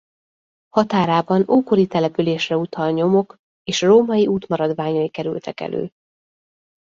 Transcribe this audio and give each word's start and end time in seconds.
Határában 0.69 1.45
ókori 1.49 1.87
településre 1.87 2.55
utal 2.57 2.91
nyomok 2.91 3.35
és 3.63 3.81
római 3.81 4.27
út 4.27 4.47
maradványai 4.47 5.09
kerültek 5.09 5.59
elő. 5.59 5.91